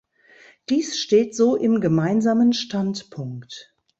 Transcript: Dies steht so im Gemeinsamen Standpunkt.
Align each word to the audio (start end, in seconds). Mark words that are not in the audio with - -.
Dies 0.69 0.97
steht 0.97 1.35
so 1.35 1.55
im 1.55 1.79
Gemeinsamen 1.79 2.53
Standpunkt. 2.53 3.71